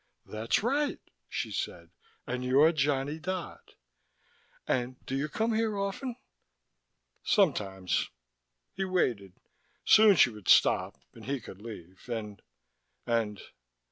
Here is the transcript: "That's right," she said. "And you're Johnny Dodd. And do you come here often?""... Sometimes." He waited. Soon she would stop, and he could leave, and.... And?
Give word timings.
"That's 0.25 0.63
right," 0.63 0.97
she 1.29 1.51
said. 1.51 1.91
"And 2.25 2.43
you're 2.43 2.71
Johnny 2.71 3.19
Dodd. 3.19 3.75
And 4.67 4.95
do 5.05 5.15
you 5.15 5.29
come 5.29 5.53
here 5.53 5.77
often?""... 5.77 6.15
Sometimes." 7.37 8.09
He 8.73 8.83
waited. 8.83 9.33
Soon 9.85 10.15
she 10.15 10.31
would 10.31 10.47
stop, 10.47 10.97
and 11.13 11.25
he 11.25 11.39
could 11.39 11.61
leave, 11.61 12.09
and.... 12.09 12.41
And? 13.05 13.43